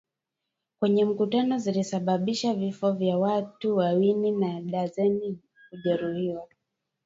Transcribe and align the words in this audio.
kwenye 0.79 1.05
mkutano 1.05 1.57
zilisababisha 1.57 2.53
vifo 2.53 2.91
vya 2.91 3.17
watu 3.17 3.77
wawili 3.77 4.31
na 4.31 4.61
darzeni 4.61 5.39
kujeruhiwa 5.69 6.47